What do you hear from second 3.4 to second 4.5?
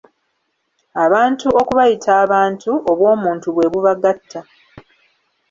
bwe bubagatta.